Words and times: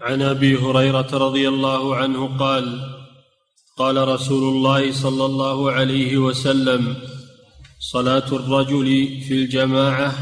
عن 0.00 0.22
أبي 0.22 0.56
هريرة 0.56 1.08
رضي 1.12 1.48
الله 1.48 1.96
عنه 1.96 2.38
قال 2.38 2.80
قال 3.76 4.08
رسول 4.08 4.56
الله 4.56 4.92
صلى 4.92 5.24
الله 5.24 5.72
عليه 5.72 6.18
وسلم 6.18 6.96
صلاة 7.80 8.28
الرجل 8.32 9.20
في 9.28 9.34
الجماعة 9.34 10.14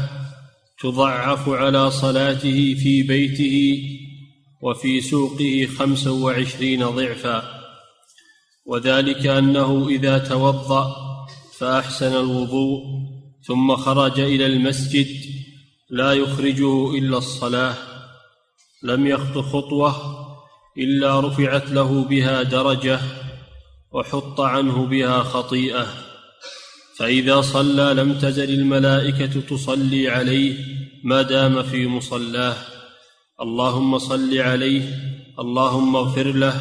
تضعف 0.79 1.49
على 1.49 1.91
صلاته 1.91 2.75
في 2.75 3.03
بيته 3.03 3.83
وفي 4.61 5.01
سوقه 5.01 5.67
خمسا 5.77 6.09
وعشرين 6.09 6.85
ضعفا 6.85 7.43
وذلك 8.65 9.27
أنه 9.27 9.87
إذا 9.89 10.17
توضأ 10.17 10.95
فأحسن 11.57 12.15
الوضوء 12.15 12.83
ثم 13.43 13.75
خرج 13.75 14.19
إلى 14.19 14.45
المسجد 14.45 15.07
لا 15.89 16.13
يخرجه 16.13 16.97
إلا 16.97 17.17
الصلاة. 17.17 17.98
لم 18.83 19.07
يخط 19.07 19.37
خطوة 19.37 19.95
إلا 20.77 21.19
رفعت 21.19 21.69
له 21.71 22.03
بها 22.03 22.43
درجة 22.43 22.99
وحط 23.91 24.41
عنه 24.41 24.85
بها 24.85 25.23
خطيئة. 25.23 25.85
فإذا 26.97 27.41
صلى 27.41 27.93
لم 27.93 28.13
تزل 28.19 28.49
الملائكة 28.49 29.41
تصلي 29.41 30.09
عليه 30.09 30.57
ما 31.03 31.21
دام 31.21 31.63
في 31.63 31.87
مصلاه. 31.87 32.55
اللهم 33.41 33.97
صل 33.97 34.37
عليه 34.37 34.83
اللهم 35.39 35.95
اغفر 35.95 36.31
له 36.31 36.53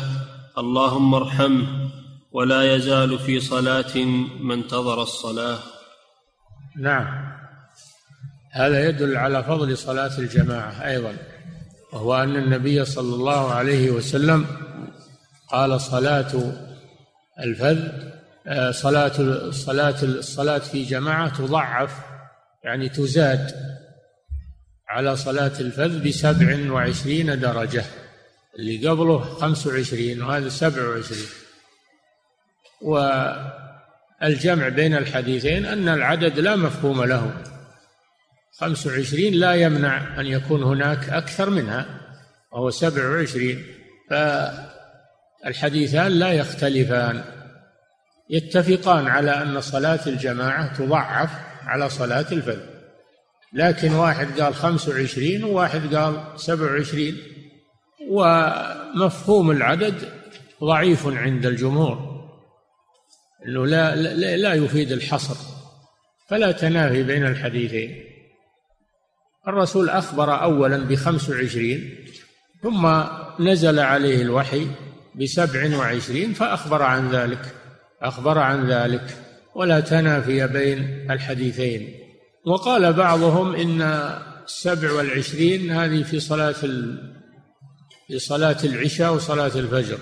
اللهم 0.59 1.15
ارحمه 1.15 1.91
ولا 2.33 2.75
يزال 2.75 3.19
في 3.19 3.41
صلاة 3.41 3.97
ما 4.41 4.55
انتظر 4.55 5.03
الصلاة. 5.03 5.59
نعم. 6.77 7.07
هذا 8.53 8.89
يدل 8.89 9.17
على 9.17 9.45
فضل 9.45 9.79
صلاة 9.79 10.19
الجماعة 10.19 10.87
أيضا. 10.87 11.38
وهو 11.93 12.23
أن 12.23 12.37
النبي 12.37 12.85
صلى 12.85 13.15
الله 13.15 13.53
عليه 13.53 13.91
وسلم 13.91 14.47
قال 15.49 15.81
صلاة 15.81 16.53
الفذ 17.41 17.89
آه، 18.47 18.71
صلاة 18.71 19.51
صلاة 19.51 20.03
الصلاة 20.03 20.59
في 20.59 20.85
جماعة 20.85 21.39
تضعف 21.39 21.93
يعني 22.65 22.89
تزاد 22.89 23.55
على 24.89 25.17
صلاة 25.17 25.53
الفذ 25.61 26.09
بسبع 26.09 26.73
وعشرين 26.73 27.41
درجة 27.41 27.85
اللي 28.59 28.89
قبله 28.89 29.19
خمس 29.19 29.67
وعشرين 29.67 30.23
وهذا 30.23 30.49
سبع 30.49 30.89
وعشرين. 30.89 31.27
والجمع 34.21 34.69
بين 34.69 34.95
الحديثين 34.95 35.67
أن 35.67 35.89
العدد 35.89 36.39
لا 36.39 36.57
مفهوم 36.57 37.05
له. 37.05 37.43
خمس 38.61 38.87
وعشرين 38.87 39.35
لا 39.35 39.55
يمنع 39.55 40.21
أن 40.21 40.27
يكون 40.27 40.63
هناك 40.63 41.09
أكثر 41.09 41.51
منها 41.51 41.87
وهو 42.53 42.71
سبع 42.71 43.09
وعشرين. 43.09 43.67
فالحديثان 45.45 46.13
لا 46.13 46.33
يختلفان. 46.33 47.25
يتفقان 48.31 49.07
على 49.07 49.31
أن 49.31 49.61
صلاة 49.61 50.01
الجماعة 50.07 50.77
تضعف 50.77 51.31
على 51.65 51.91
صلاة 51.91 52.27
الفذ 52.33 52.59
لكن 53.53 53.93
واحد 53.93 54.41
قال 54.41 54.55
خمس 54.55 54.89
وعشرين 54.89 55.45
وواحد 55.45 55.95
قال 55.95 56.23
سبع 56.37 56.73
وعشرين. 56.73 57.17
ومفهوم 58.09 59.51
العدد 59.51 59.95
ضعيف 60.65 61.07
عند 61.07 61.47
الجمهور. 61.47 62.19
إنه 63.47 63.67
لا 63.67 63.97
لا, 63.97 64.37
لا 64.37 64.55
يفيد 64.55 64.93
الحصر. 64.93 65.37
فلا 66.29 66.53
تنافي 66.53 67.03
بين 67.03 67.27
الحديثين. 67.27 68.08
الرسول 69.49 69.89
أخبر 69.89 70.43
اولا 70.43 70.77
بخمس 70.77 71.31
وعشرين 71.31 72.05
ثم 72.63 73.03
نزل 73.41 73.79
عليه 73.79 74.23
الوحي 74.23 74.67
بسبع 75.15 75.77
وعشرين 75.77 76.33
فأخبر 76.33 76.83
عن 76.83 77.11
ذلك 77.11 77.55
أخبر 78.03 78.39
عن 78.39 78.71
ذلك 78.71 79.17
ولا 79.55 79.81
تنافي 79.81 80.47
بين 80.47 81.11
الحديثين. 81.11 81.95
وقال 82.47 82.93
بعضهم 82.93 83.55
إن 83.55 83.83
السبع 84.47 84.93
والعشرين 84.93 85.71
هذه 85.71 86.03
في 86.03 86.21
صلاة 86.21 86.53
في 88.07 88.19
صلاة 88.19 88.57
العشاء 88.65 89.15
وصلاة 89.15 89.53
الفجر. 89.55 89.99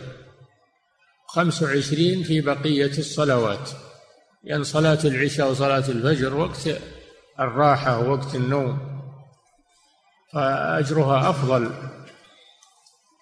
خمس 1.27 1.63
وعشرين 1.63 2.23
في 2.23 2.41
بقية 2.41 2.99
الصلوات. 2.99 3.71
لأن 3.71 4.53
يعني 4.53 4.65
صلاة 4.65 4.99
العشاء 5.05 5.51
وصلاة 5.51 5.89
الفجر 5.89 6.35
وقت 6.35 6.69
الراحة 7.41 7.99
ووقت 7.99 8.35
النوم. 8.35 8.96
فأجرها 10.37 11.31
أفضل. 11.31 11.71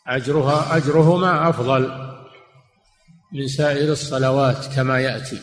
أجرها 0.06 0.76
أجرهما 0.76 1.48
أفضل 1.48 2.10
من 3.32 3.48
سائر 3.48 3.92
الصلوات 3.92 4.66
كما 4.76 5.00
يأتي. 5.00 5.38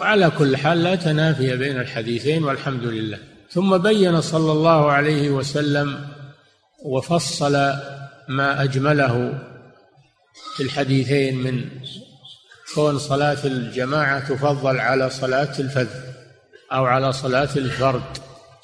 وعلى 0.00 0.30
كل 0.30 0.56
حال 0.56 0.82
لا 0.82 0.94
تنافي 0.94 1.56
بين 1.56 1.80
الحديثين 1.80 2.44
والحمد 2.44 2.82
لله. 2.82 3.18
ثم 3.50 3.78
بين 3.78 4.20
صلى 4.20 4.52
الله 4.52 4.92
عليه 4.92 5.30
وسلم 5.30 6.08
وفصل 6.84 7.52
ما 8.28 8.62
أجمله 8.62 9.38
في 10.56 10.62
الحديثين 10.62 11.42
من 11.42 11.64
كون 12.74 12.98
صلاة 12.98 13.44
الجماعة 13.44 14.28
تفضل 14.28 14.80
على 14.80 15.10
صلاة 15.10 15.58
الفذ 15.58 15.88
أو 16.72 16.84
على 16.84 17.12
صلاة 17.12 17.50
الفرد. 17.56 18.18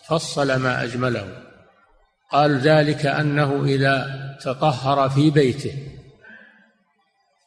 فصل 0.09 0.57
ما 0.57 0.85
أجمله. 0.85 1.50
قال 2.33 2.59
ذلك 2.59 3.07
أنه 3.07 3.65
إذا 3.65 4.21
تطهر 4.43 5.09
في 5.09 5.31
بيته 5.31 5.75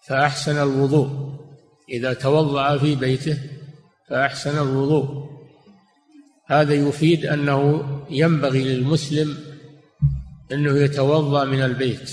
فأحسن 0.08 0.58
الوضوء. 0.58 1.34
إذا 1.90 2.14
توضأ 2.14 2.78
في 2.78 2.96
بيته 2.96 3.38
فأحسن 4.10 4.58
الوضوء. 4.58 5.34
هذا 6.48 6.74
يفيد 6.74 7.26
أنه 7.26 7.84
ينبغي 8.10 8.64
للمسلم 8.64 9.38
أنه 10.52 10.78
يتوضأ 10.78 11.46
من 11.46 11.64
البيت 11.64 12.12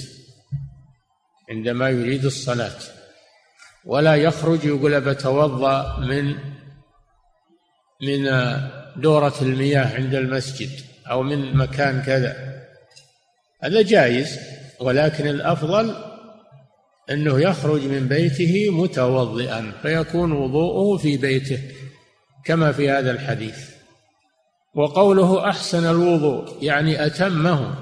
عندما 1.50 1.88
يريد 1.90 2.24
الصلاة 2.24 2.76
ولا 3.84 4.14
يخرج 4.14 4.64
يقول 4.64 5.00
بتوضأ 5.00 5.98
من 6.00 6.34
من 8.02 8.24
دورة 8.96 9.34
المياه 9.42 9.96
عند 9.96 10.14
المسجد 10.14 10.70
أو 11.10 11.22
من 11.22 11.56
مكان 11.56 12.02
كذا. 12.02 12.59
هذا 13.62 13.82
جائز 13.82 14.38
ولكن 14.80 15.26
الأفضل 15.26 15.94
أنه 17.10 17.40
يخرج 17.40 17.84
من 17.84 18.08
بيته 18.08 18.70
متوضئا 18.70 19.72
فيكون 19.82 20.32
وضوءه 20.32 20.96
في 20.98 21.16
بيته 21.16 21.58
كما 22.44 22.72
في 22.72 22.90
هذا 22.90 23.10
الحديث. 23.10 23.70
وقوله 24.74 25.48
أحسن 25.48 25.86
الوضوء 25.90 26.64
يعني 26.64 27.06
أتمه. 27.06 27.74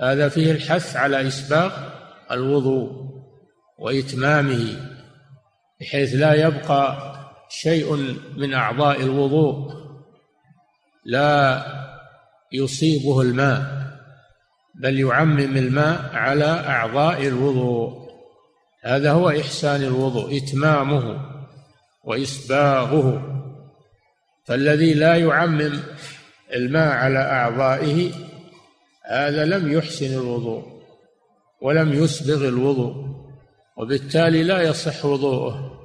هذا 0.00 0.28
فيه 0.28 0.52
الحث 0.52 0.96
على 0.96 1.26
إسباغ 1.28 1.72
الوضوء 2.30 3.10
وإتمامه 3.78 4.76
بحيث 5.80 6.14
لا 6.14 6.34
يبقى 6.34 7.14
شيء 7.48 8.16
من 8.36 8.54
أعضاء 8.54 9.02
الوضوء 9.02 9.72
لا 11.04 11.64
يصيبه 12.52 13.20
الماء. 13.20 13.89
بل 14.82 15.00
يعمم 15.00 15.56
الماء 15.56 16.10
على 16.12 16.44
أعضاء 16.44 17.26
الوضوء. 17.26 18.10
هذا 18.82 19.12
هو 19.12 19.30
إحسان 19.30 19.82
الوضوء 19.82 20.36
إتمامه 20.36 21.20
وإسباغه. 22.04 23.26
فالذي 24.44 24.94
لا 24.94 25.16
يعمم 25.16 25.72
الماء 26.54 26.88
على 26.88 27.18
أعضائه 27.18 28.12
هذا 29.10 29.44
لم 29.44 29.72
يحسن 29.72 30.14
الوضوء 30.14 30.62
ولم 31.60 31.92
يسبغ 31.92 32.48
الوضوء 32.48 32.94
وبالتالي 33.76 34.42
لا 34.42 34.62
يصح 34.62 35.04
وضوءه 35.04 35.80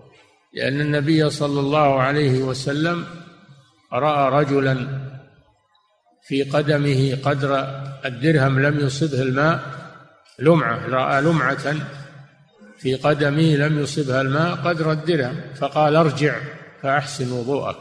لأن 0.53 0.81
النبي 0.81 1.29
صلى 1.29 1.59
الله 1.59 2.01
عليه 2.01 2.43
وسلم 2.43 3.05
رأى 3.93 4.43
رجلا 4.43 5.04
في 6.27 6.43
قدمه 6.43 7.17
قدر 7.23 7.59
الدرهم 8.05 8.59
لم 8.59 8.79
يصبه 8.79 9.21
الماء 9.21 9.59
لمعة 10.39 10.87
رأى 10.87 11.21
لمعة 11.21 11.75
في 12.77 12.95
قدمه 12.95 13.55
لم 13.55 13.79
يصبها 13.79 14.21
الماء 14.21 14.55
قدر 14.55 14.91
الدرهم 14.91 15.41
فقال 15.55 15.95
ارجع 15.95 16.39
فأحسن 16.81 17.31
وضوءك. 17.31 17.77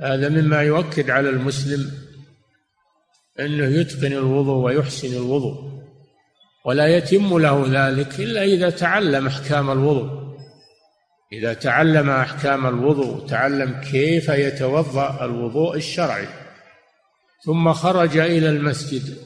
هذا 0.00 0.28
مما 0.28 0.62
يؤكد 0.62 1.10
على 1.10 1.28
المسلم 1.28 1.90
أنه 3.40 3.64
يتقن 3.64 4.12
الوضوء 4.12 4.64
ويحسن 4.64 5.16
الوضوء 5.16 5.82
ولا 6.64 6.96
يتم 6.96 7.38
له 7.38 7.64
ذلك 7.68 8.20
إلا 8.20 8.42
إذا 8.42 8.70
تعلم 8.70 9.26
أحكام 9.26 9.70
الوضوء. 9.70 10.30
إذا 11.32 11.54
تعلم 11.54 12.10
أحكام 12.10 12.66
الوضوء 12.66 13.26
تعلم 13.26 13.80
كيف 13.80 14.28
يتوضأ 14.28 15.24
الوضوء 15.24 15.76
الشرعي. 15.76 16.28
ثم 17.44 17.72
خرج 17.72 18.16
إلى 18.16 18.48
المسجد. 18.48 19.16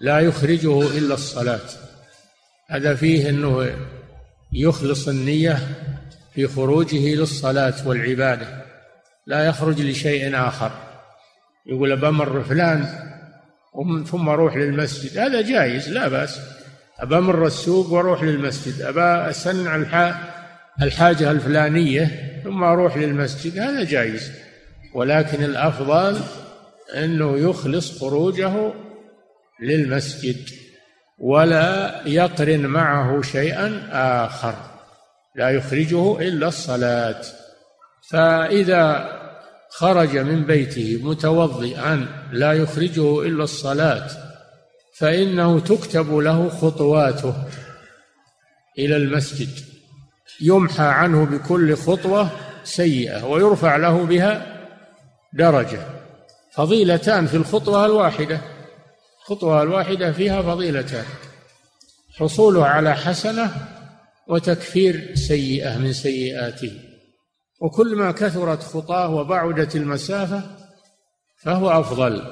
لا 0.00 0.20
يخرجه 0.20 0.98
إلا 0.98 1.14
الصلاة. 1.14 1.60
هذا 2.70 2.94
فيه 2.94 3.28
أنه 3.28 3.76
يخلص 4.52 5.08
النية 5.08 5.58
في 6.34 6.48
خروجه 6.48 7.14
للصلاة 7.14 7.88
والعبادة. 7.88 8.64
لا 9.26 9.46
يخرج 9.46 9.80
لشيء 9.80 10.36
آخر. 10.36 10.70
يقول 11.66 11.96
بمر 11.96 12.44
فلان 12.44 13.08
ثم 14.06 14.28
أروح 14.28 14.56
للمسجد. 14.56 15.18
هذا 15.18 15.40
جائز 15.40 15.88
لا 15.88 16.08
بأس. 16.08 16.40
أبمر 16.98 17.46
السوق 17.46 17.92
وأروح 17.92 18.22
للمسجد. 18.22 18.82
أبا 18.82 19.30
أسنع 19.30 19.76
الحاجة 20.82 21.30
الفلانية 21.30 22.40
ثم 22.44 22.62
أروح 22.62 22.96
للمسجد. 22.96 23.58
هذا 23.58 23.84
جائز 23.84 24.30
ولكن 24.94 25.44
الأفضل 25.44 26.20
أنه 26.94 27.36
يخلص 27.36 28.00
خروجه 28.00 28.72
للمسجد 29.62 30.50
ولا 31.18 32.00
يقرن 32.06 32.66
معه 32.66 33.22
شيئا 33.22 33.88
آخر 33.92 34.54
لا 35.36 35.50
يخرجه 35.50 36.18
إلا 36.20 36.48
الصلاة. 36.48 37.22
فإذا 38.10 39.12
خرج 39.70 40.18
من 40.18 40.44
بيته 40.44 41.00
متوضئا 41.02 42.06
لا 42.32 42.52
يخرجه 42.52 43.22
إلا 43.22 43.44
الصلاة 43.44 44.08
فإنه 44.98 45.60
تكتب 45.60 46.16
له 46.16 46.48
خطواته 46.48 47.34
إلى 48.78 48.96
المسجد. 48.96 49.50
يمحى 50.40 50.84
عنه 50.84 51.24
بكل 51.24 51.76
خطوة 51.76 52.30
سيئة 52.64 53.24
ويرفع 53.24 53.76
له 53.76 54.04
بها 54.06 54.46
درجة. 55.32 55.97
فضيلتان 56.58 57.26
في 57.26 57.36
الخطوة 57.36 57.86
الواحدة. 57.86 58.40
الخطوة 59.20 59.62
الواحدة 59.62 60.12
فيها 60.12 60.42
فضيلتان. 60.42 61.04
حصوله 62.18 62.66
على 62.66 62.94
حسنة 62.94 63.54
وتكفير 64.28 65.14
سيئة 65.14 65.78
من 65.78 65.92
سيئاته. 65.92 66.72
وكل 67.60 67.96
ما 67.96 68.12
كثرت 68.12 68.62
خطاه 68.62 69.08
وبعدت 69.08 69.76
المسافة 69.76 70.42
فهو 71.42 71.70
أفضل. 71.70 72.22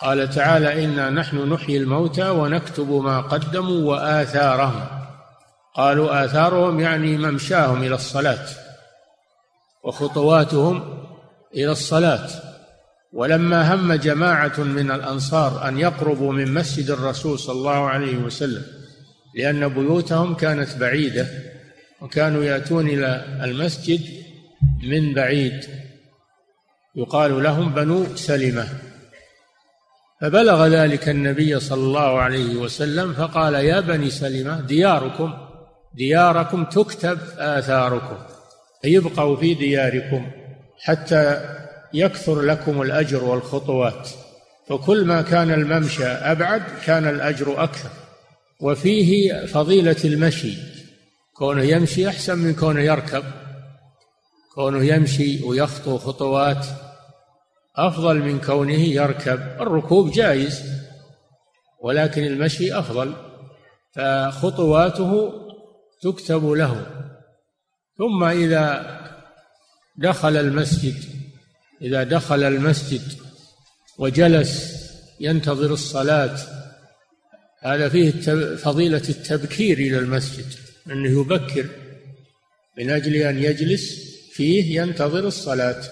قال 0.00 0.30
تعالى 0.30 0.84
إنا 0.84 1.10
نحن 1.10 1.52
نحيي 1.52 1.76
الموتى 1.76 2.28
ونكتب 2.28 2.90
ما 2.90 3.20
قدموا 3.20 3.90
وآثارهم. 3.90 4.86
قالوا 5.74 6.24
آثارهم 6.24 6.80
يعني 6.80 7.18
ممشاهم 7.18 7.82
إلى 7.82 7.94
الصلاة 7.94 8.46
وخطواتهم 9.84 11.04
إلى 11.54 11.72
الصلاة. 11.72 12.51
ولما 13.12 13.74
هم 13.74 13.92
جماعة 13.92 14.60
من 14.60 14.90
الأنصار 14.90 15.68
أن 15.68 15.78
يقربوا 15.78 16.32
من 16.32 16.54
مسجد 16.54 16.90
الرسول 16.90 17.38
صلى 17.38 17.54
الله 17.54 17.88
عليه 17.88 18.16
وسلم 18.16 18.62
لأن 19.34 19.68
بيوتهم 19.68 20.34
كانت 20.34 20.76
بعيدة 20.76 21.26
وكانوا 22.00 22.44
يأتون 22.44 22.88
إلى 22.88 23.40
المسجد 23.44 24.00
من 24.82 25.14
بعيد. 25.14 25.64
يقال 26.96 27.42
لهم 27.42 27.74
بنو 27.74 28.16
سلمة. 28.16 28.68
فبلغ 30.20 30.66
ذلك 30.66 31.08
النبي 31.08 31.60
صلى 31.60 31.80
الله 31.80 32.20
عليه 32.20 32.56
وسلم 32.56 33.12
فقال 33.12 33.54
يا 33.54 33.80
بني 33.80 34.10
سلمة 34.10 34.60
دياركم 34.60 35.34
دياركم 35.94 36.64
تكتب 36.64 37.18
آثاركم 37.38 38.16
يبقوا 38.84 39.36
في 39.36 39.54
دياركم 39.54 40.30
حتى 40.78 41.40
يكثر 41.94 42.40
لكم 42.40 42.82
الأجر 42.82 43.24
والخطوات 43.24 44.08
فكل 44.68 45.04
ما 45.04 45.22
كان 45.22 45.50
الممشى 45.50 46.04
أبعد 46.04 46.62
كان 46.84 47.08
الأجر 47.08 47.64
أكثر. 47.64 47.90
وفيه 48.60 49.46
فضيلة 49.46 49.96
المشي 50.04 50.56
كونه 51.34 51.62
يمشي 51.62 52.08
أحسن 52.08 52.38
من 52.38 52.54
كونه 52.54 52.80
يركب 52.80 53.24
كونه 54.54 54.84
يمشي 54.84 55.44
ويخطو 55.44 55.98
خطوات 55.98 56.66
أفضل 57.76 58.18
من 58.18 58.40
كونه 58.40 58.80
يركب. 58.80 59.40
الركوب 59.60 60.10
جائز 60.10 60.62
ولكن 61.80 62.24
المشي 62.24 62.78
أفضل 62.78 63.14
فخطواته 63.94 65.32
تكتب 66.02 66.50
له. 66.50 66.86
ثم 67.98 68.24
إذا 68.24 68.86
دخل 69.96 70.36
المسجد 70.36 71.11
إذا 71.82 72.02
دخل 72.02 72.42
المسجد 72.42 73.02
وجلس 73.98 74.82
ينتظر 75.20 75.72
الصلاة 75.72 76.38
هذا 77.60 77.88
فيه 77.88 78.10
فضيلة 78.56 79.02
التبكير 79.08 79.78
إلى 79.78 79.98
المسجد 79.98 80.46
أنه 80.90 81.20
يبكر 81.20 81.66
من 82.78 82.90
أجل 82.90 83.16
أن 83.16 83.42
يجلس 83.42 84.12
فيه 84.32 84.80
ينتظر 84.80 85.26
الصلاة. 85.26 85.82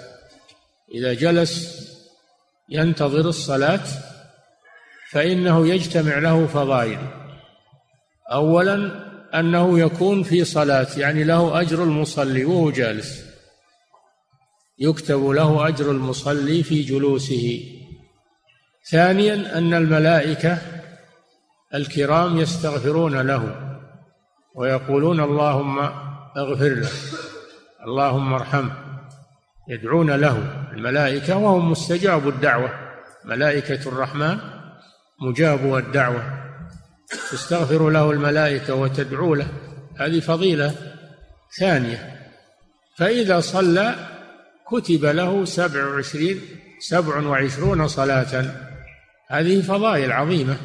إذا 0.94 1.14
جلس 1.14 1.80
ينتظر 2.68 3.28
الصلاة 3.28 3.84
فإنه 5.10 5.68
يجتمع 5.68 6.18
له 6.18 6.46
فضائل. 6.46 6.98
أولا 8.32 9.10
أنه 9.34 9.78
يكون 9.78 10.22
في 10.22 10.44
صلاة 10.44 10.86
يعني 10.96 11.24
له 11.24 11.60
أجر 11.60 11.82
المصلي 11.82 12.44
وهو 12.44 12.70
جالس. 12.70 13.29
يكتب 14.80 15.28
له 15.28 15.68
أجر 15.68 15.90
المصلي 15.90 16.62
في 16.62 16.82
جلوسه. 16.82 17.64
ثانيا 18.90 19.58
أن 19.58 19.74
الملائكة 19.74 20.58
الكرام 21.74 22.38
يستغفرون 22.38 23.20
له 23.20 23.70
ويقولون 24.54 25.20
اللهم 25.20 25.78
اغفر 26.36 26.68
له 26.68 26.88
اللهم 27.86 28.32
ارحمه 28.32 28.72
يدعون 29.68 30.10
له 30.10 30.66
الملائكة 30.72 31.36
وهم 31.36 31.70
مستجاب 31.70 32.28
الدعوة. 32.28 32.70
ملائكة 33.24 33.88
الرحمن 33.88 34.38
مجاب 35.20 35.76
الدعوة. 35.76 36.22
تستغفر 37.30 37.90
له 37.90 38.10
الملائكة 38.10 38.74
وتدعو 38.74 39.34
له 39.34 39.46
هذه 39.98 40.20
فضيلة 40.20 40.74
ثانية. 41.58 42.16
فإذا 42.96 43.40
صلى 43.40 44.09
كتب 44.70 45.04
له 45.04 45.44
سبع 45.44 45.86
وعشرين 45.86 46.40
سبع 46.80 47.26
وعشرون 47.26 47.88
صلاة. 47.88 48.54
هذه 49.28 49.60
فضائل 49.60 50.12
عظيمة. 50.12 50.56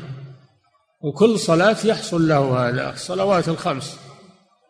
وكل 1.02 1.40
صلاة 1.40 1.78
يحصل 1.86 2.28
له 2.28 2.70
هذا 2.70 2.94
الصلوات 2.94 3.50
الخمس. 3.50 4.00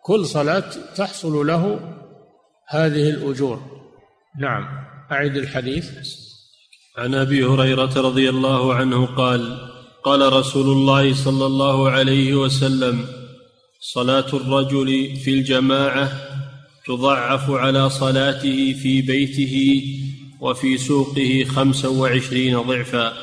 كل 0.03 0.25
صلاة 0.25 0.63
تحصل 0.95 1.47
له 1.47 1.79
هذه 2.69 3.09
الأجور. 3.09 3.61
نعم. 4.39 4.63
أعد 5.11 5.37
الحديث. 5.37 5.91
عن 6.97 7.15
أبي 7.15 7.45
هريرة 7.45 8.01
رضي 8.01 8.29
الله 8.29 8.75
عنه 8.75 9.05
قال 9.05 9.57
قال 10.03 10.33
رسول 10.33 10.65
الله 10.65 11.13
صلى 11.13 11.45
الله 11.45 11.89
عليه 11.89 12.35
وسلم 12.35 13.05
صلاة 13.79 14.27
الرجل 14.33 15.15
في 15.15 15.31
الجماعة 15.31 16.34
تضعف 16.87 17.51
على 17.51 17.89
صلاته 17.89 18.73
في 18.81 19.01
بيته 19.01 19.83
وفي 20.39 20.77
سوقه 20.77 21.45
خمسا 21.55 21.87
وعشرين 21.87 22.61
ضعفا. 22.61 23.13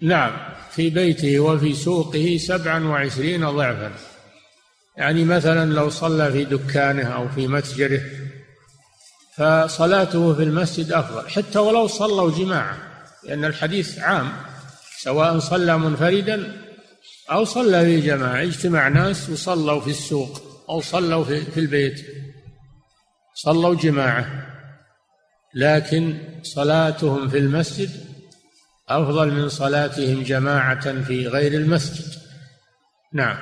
نعم 0.00 0.32
في 0.70 0.90
بيته 0.90 1.40
وفي 1.40 1.72
سوقه 1.74 2.36
سبعا 2.40 2.84
وعشرين 2.84 3.50
ضعفا. 3.50 3.92
يعني 4.96 5.24
مثلا 5.24 5.72
لو 5.72 5.90
صلى 5.90 6.32
في 6.32 6.44
دكانه 6.44 7.02
أو 7.02 7.28
في 7.28 7.46
متجره 7.46 8.00
فصلاته 9.36 10.34
في 10.34 10.42
المسجد 10.42 10.92
أفضل 10.92 11.28
حتى 11.28 11.58
ولو 11.58 11.86
صلوا 11.86 12.30
جماعة 12.30 12.76
لأن 13.24 13.44
الحديث 13.44 13.98
عام 13.98 14.32
سواء 14.98 15.38
صلى 15.38 15.78
منفردا 15.78 16.62
أو 17.30 17.44
صلى 17.44 17.84
في 17.84 18.00
جماعة 18.00 18.42
اجتمع 18.42 18.88
ناس 18.88 19.30
وصلوا 19.30 19.80
في 19.80 19.90
السوق 19.90 20.42
أو 20.68 20.80
صلوا 20.80 21.24
في 21.24 21.60
البيت. 21.60 22.06
صلوا 23.36 23.74
جماعة. 23.74 24.46
لكن 25.54 26.18
صلاتهم 26.42 27.28
في 27.28 27.38
المسجد 27.38 27.90
أفضل 28.88 29.30
من 29.30 29.48
صلاتهم 29.48 30.22
جماعة 30.22 31.02
في 31.02 31.28
غير 31.28 31.52
المسجد. 31.52 32.22
نعم. 33.12 33.36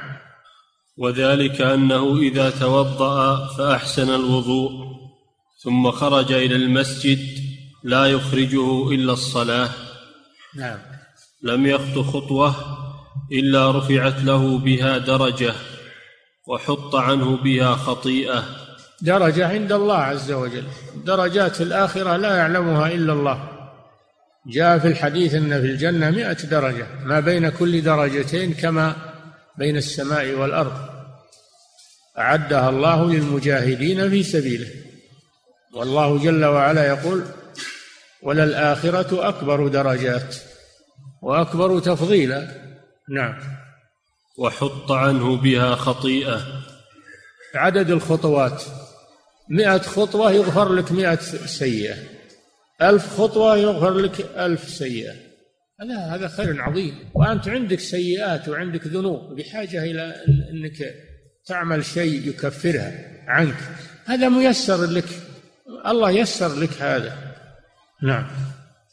وذلك 0.96 1.60
أنه 1.60 2.16
إذا 2.18 2.50
توضأ 2.50 3.46
فأحسن 3.46 4.14
الوضوء 4.14 4.70
ثم 5.62 5.90
خرج 5.90 6.32
إلى 6.32 6.56
المسجد 6.56 7.18
لا 7.84 8.06
يخرجه 8.06 8.90
إلا 8.90 9.12
الصلاة. 9.12 9.70
نعم. 10.54 10.78
لم 11.42 11.66
يخط 11.66 11.98
خطوة 11.98 12.54
إلا 13.32 13.70
رفعت 13.70 14.24
له 14.24 14.58
بها 14.58 14.98
درجة 14.98 15.54
وحط 16.46 16.94
عنه 16.94 17.36
بها 17.36 17.74
خطيئة. 17.74 18.63
درجة 19.02 19.48
عند 19.48 19.72
الله 19.72 19.98
عز 19.98 20.32
وجل. 20.32 20.64
درجات 21.04 21.60
الآخرة 21.60 22.16
لا 22.16 22.36
يعلمها 22.36 22.88
إلا 22.88 23.12
الله. 23.12 23.48
جاء 24.46 24.78
في 24.78 24.88
الحديث 24.88 25.34
أن 25.34 25.60
في 25.60 25.66
الجنة 25.66 26.10
مئة 26.10 26.32
درجة. 26.32 26.86
ما 27.04 27.20
بين 27.20 27.48
كل 27.48 27.82
درجتين 27.82 28.54
كما 28.54 28.96
بين 29.58 29.76
السماء 29.76 30.34
والأرض. 30.34 30.88
أعدها 32.18 32.68
الله 32.68 33.12
للمجاهدين 33.12 34.10
في 34.10 34.22
سبيله. 34.22 34.68
والله 35.74 36.18
جل 36.18 36.44
وعلا 36.44 36.86
يقول 36.86 37.24
وللآخرة 38.22 39.28
أكبر 39.28 39.68
درجات 39.68 40.36
وأكبر 41.22 41.80
تفضيلا. 41.80 42.48
نعم. 43.08 43.34
وحط 44.38 44.92
عنه 44.92 45.36
بها 45.36 45.74
خطيئة. 45.74 46.40
عدد 47.54 47.90
الخطوات. 47.90 48.62
مئة 49.48 49.78
خطوة 49.78 50.32
يغفر 50.32 50.72
لك 50.72 50.92
مئة 50.92 51.20
سيئة. 51.46 51.94
ألف 52.82 53.20
خطوة 53.20 53.56
يغفر 53.56 53.94
لك 53.94 54.20
ألف 54.36 54.68
سيئة. 54.68 55.12
هذا 55.80 55.98
هذا 55.98 56.28
خير 56.28 56.62
عظيم. 56.62 56.94
وأنت 57.14 57.48
عندك 57.48 57.80
سيئات 57.80 58.48
وعندك 58.48 58.86
ذنوب 58.86 59.36
بحاجة 59.36 59.84
إلى 59.84 60.14
أنك 60.50 60.94
تعمل 61.46 61.84
شيء 61.84 62.28
يكفرها 62.28 62.92
عنك. 63.26 63.56
هذا 64.04 64.28
ميسر 64.28 64.84
لك. 64.84 65.08
الله 65.86 66.10
يسر 66.10 66.54
لك 66.54 66.82
هذا. 66.82 67.34
نعم. 68.02 68.26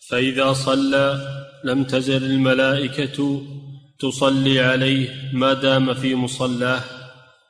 فإذا 0.09 0.53
صلى 0.53 1.21
لم 1.63 1.83
تزل 1.83 2.23
الملائكة 2.23 3.41
تصلي 3.99 4.59
عليه 4.59 5.09
ما 5.33 5.53
دام 5.53 5.93
في 5.93 6.15
مصلاه. 6.15 6.81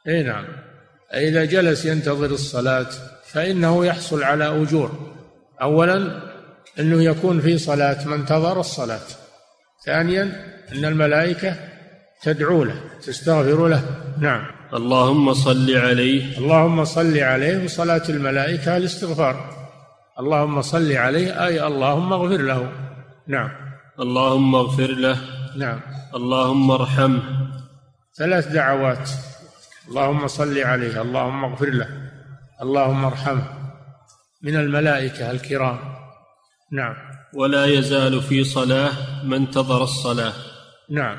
إي 0.08 0.24
نعم. 0.24 0.71
إذا 1.13 1.46
جلس 1.46 1.86
ينتظر 1.86 2.25
الصلاة 2.25 2.88
فإنه 3.25 3.86
يحصل 3.86 4.24
على 4.24 4.62
أجور. 4.62 4.91
أولا 5.62 6.22
أنه 6.80 7.03
يكون 7.03 7.41
في 7.41 7.58
صلاة 7.58 8.08
من 8.08 8.13
انتظر 8.13 8.60
الصلاة. 8.60 9.00
ثانيا 9.86 10.24
أن 10.72 10.86
الملائكة 10.86 11.56
تدعو 12.24 12.63
له 12.63 12.82
تستغفر 13.01 13.68
له. 13.68 13.84
نعم. 14.20 14.46
اللهم 14.74 15.34
صل 15.34 15.77
عليه. 15.77 16.38
اللهم 16.38 16.86
صل 16.86 17.18
عليه 17.20 17.63
وصلاة 17.63 18.03
الملائكة 18.10 18.77
الاستغفار. 18.77 19.50
اللهم 20.20 20.62
صل 20.62 20.91
عليه 20.91 21.46
أي 21.46 21.68
اللهم 21.68 22.13
اغفر 22.13 22.41
له. 22.41 22.72
نعم. 23.27 23.50
اللهم 24.00 24.56
اغفر 24.56 24.91
له. 24.91 25.18
نعم. 25.58 25.80
اللهم 26.15 26.72
ارحمه. 26.72 27.22
ثلاث 28.18 28.48
دعوات. 28.48 29.10
اللهم 29.88 30.28
صل 30.28 30.58
عليه 30.58 31.02
اللهم 31.02 31.44
اغفر 31.44 31.70
له 31.70 32.12
اللهم 32.62 33.06
ارحمه. 33.06 33.44
من 34.42 34.56
الملائكة 34.56 35.32
الكرام. 35.32 35.80
نعم. 36.72 36.96
ولا 37.34 37.66
يزال 37.66 38.22
في 38.22 38.44
صلاة 38.44 38.92
من 39.26 39.34
انتظر 39.34 39.84
الصلاة. 39.84 40.34
نعم. 40.90 41.18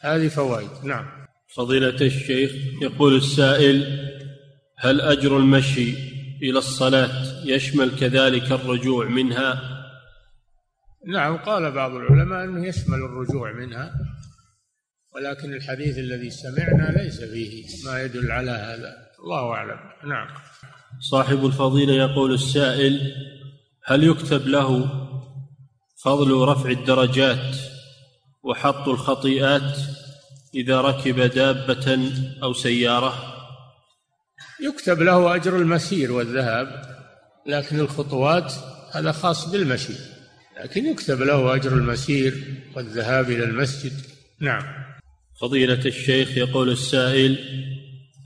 هذه 0.00 0.28
فوائد. 0.28 0.68
نعم. 0.84 1.06
فضيلة 1.56 2.00
الشيخ 2.00 2.50
يقول 2.82 3.16
السائل 3.16 3.98
هل 4.78 5.00
أجر 5.00 5.36
المشي 5.36 5.94
إلى 6.42 6.58
الصلاة 6.58 7.10
يشمل 7.44 7.90
كذلك 8.00 8.52
الرجوع 8.52 9.08
منها؟ 9.08 9.60
نعم 11.06 11.36
قال 11.36 11.72
بعض 11.72 11.90
العلماء 11.90 12.44
أنه 12.44 12.66
يشمل 12.66 12.98
الرجوع 12.98 13.52
منها. 13.52 13.92
ولكن 15.14 15.54
الحديث 15.54 15.98
الذي 15.98 16.30
سمعنا 16.30 17.02
ليس 17.02 17.20
فيه 17.20 17.66
ما 17.84 18.02
يدل 18.02 18.30
على 18.30 18.50
هذا. 18.50 18.96
الله 19.24 19.52
أعلم. 19.52 19.78
نعم. 20.04 20.28
صاحب 21.00 21.46
الفضيلة 21.46 21.92
يقول 21.92 22.34
السائل 22.34 23.14
هل 23.84 24.04
يكتب 24.04 24.46
له 24.46 24.90
فضل 26.04 26.48
رفع 26.48 26.70
الدرجات 26.70 27.56
وحط 28.42 28.88
الخطيئات 28.88 29.78
إذا 30.54 30.80
ركب 30.80 31.20
دابة 31.20 32.12
أو 32.42 32.52
سيارة؟ 32.52 33.34
يكتب 34.60 35.02
له 35.02 35.34
أجر 35.34 35.56
المسير 35.56 36.12
والذهاب 36.12 36.82
لكن 37.46 37.80
الخطوات 37.80 38.52
هذا 38.92 39.12
خاص 39.12 39.50
بالمشي 39.50 39.94
لكن 40.60 40.86
يكتب 40.86 41.22
له 41.22 41.54
أجر 41.54 41.72
المسير 41.72 42.62
والذهاب 42.76 43.30
إلى 43.30 43.44
المسجد. 43.44 43.92
نعم. 44.40 44.93
فضيلة 45.40 45.80
الشيخ 45.86 46.36
يقول 46.36 46.70
السائل 46.70 47.38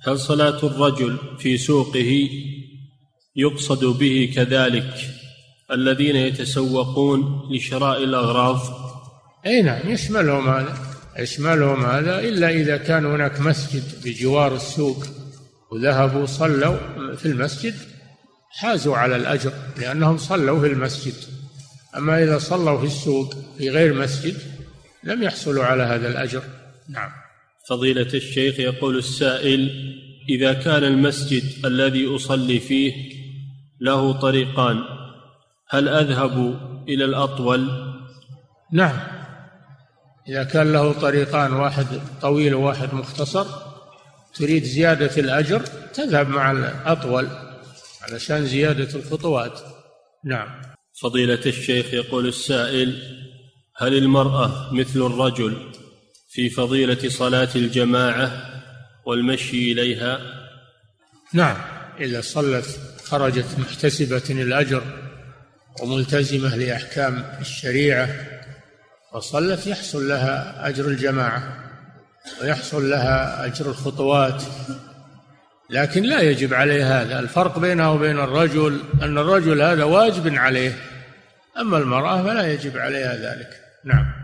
هل 0.06 0.18
صلاة 0.18 0.66
الرجل 0.66 1.16
في 1.38 1.58
سوقه 1.58 2.30
يقصد 3.36 3.84
به 3.84 4.32
كذلك 4.34 4.94
الذين 5.70 6.16
يتسوقون 6.16 7.48
لشراء 7.52 8.04
الأغراض؟ 8.04 8.60
أي 9.46 9.62
نعم 9.62 9.90
يشملهم 9.90 10.48
هذا 10.48 10.78
يشملهم 11.18 11.86
هذا 11.86 12.20
إلا 12.20 12.50
إذا 12.50 12.76
كان 12.76 13.06
هناك 13.06 13.40
مسجد 13.40 13.82
بجوار 14.04 14.56
السوق 14.56 15.04
وذهبوا 15.72 16.26
صلوا 16.26 16.76
في 17.16 17.26
المسجد 17.26 17.74
حازوا 18.50 18.96
على 18.96 19.16
الأجر 19.16 19.52
لأنهم 19.76 20.18
صلوا 20.18 20.60
في 20.60 20.66
المسجد. 20.66 21.14
أما 21.96 22.22
إذا 22.22 22.38
صلوا 22.38 22.80
في 22.80 22.86
السوق 22.86 23.34
في 23.58 23.70
غير 23.70 23.94
مسجد 23.94 24.36
لم 25.04 25.22
يحصلوا 25.22 25.64
على 25.64 25.82
هذا 25.82 26.08
الأجر. 26.08 26.42
نعم. 26.88 27.10
فضيلة 27.68 28.14
الشيخ 28.14 28.60
يقول 28.60 28.98
السائل 28.98 29.94
إذا 30.28 30.52
كان 30.52 30.84
المسجد 30.84 31.66
الذي 31.66 32.16
أصلي 32.16 32.60
فيه 32.60 32.92
له 33.80 34.12
طريقان 34.12 34.84
هل 35.68 35.88
أذهب 35.88 36.60
إلى 36.88 37.04
الأطول؟ 37.04 37.68
نعم. 38.72 38.98
إذا 40.28 40.44
كان 40.44 40.72
له 40.72 40.92
طريقان 40.92 41.52
واحد 41.52 41.86
طويل 42.20 42.54
وواحد 42.54 42.94
مختصر 42.94 43.46
تريد 44.34 44.64
زيادة 44.64 45.16
الأجر 45.16 45.60
تذهب 45.94 46.28
مع 46.28 46.50
الأطول 46.50 47.28
علشان 48.02 48.46
زيادة 48.46 48.94
الخطوات. 48.94 49.60
نعم. 50.24 50.48
فضيلة 51.00 51.40
الشيخ 51.46 51.94
يقول 51.94 52.26
السائل 52.26 53.02
هل 53.76 53.98
المرأة 53.98 54.74
مثل 54.74 55.00
الرجل 55.00 55.56
في 56.38 56.50
فضيلة 56.50 57.08
صلاة 57.08 57.48
الجماعة 57.56 58.32
والمشي 59.04 59.72
إليها؟ 59.72 60.20
نعم 61.34 61.56
إذا 62.00 62.20
صلت 62.20 62.80
خرجت 63.04 63.46
محتسبة 63.58 64.22
الأجر 64.30 64.82
وملتزمة 65.82 66.56
لأحكام 66.56 67.24
الشريعة 67.40 68.08
وصلت 69.14 69.66
يحصل 69.66 70.08
لها 70.08 70.68
أجر 70.68 70.88
الجماعة 70.88 71.70
ويحصل 72.42 72.90
لها 72.90 73.46
أجر 73.46 73.66
الخطوات 73.66 74.42
لكن 75.70 76.02
لا 76.02 76.20
يجب 76.20 76.54
عليه 76.54 77.00
هذا. 77.00 77.18
الفرق 77.18 77.58
بينه 77.58 77.92
وبين 77.92 78.18
الرجل 78.18 78.80
أن 79.02 79.18
الرجل 79.18 79.62
هذا 79.62 79.84
واجب 79.84 80.34
عليه 80.34 80.78
أما 81.58 81.78
المرأة 81.78 82.22
فلا 82.22 82.52
يجب 82.52 82.78
عليها 82.78 83.16
ذلك. 83.16 83.60
نعم. 83.84 84.17